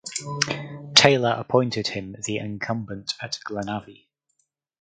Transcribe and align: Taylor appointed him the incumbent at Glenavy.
Taylor 0.95 1.35
appointed 1.37 1.89
him 1.89 2.15
the 2.25 2.37
incumbent 2.37 3.13
at 3.21 3.37
Glenavy. 3.45 4.07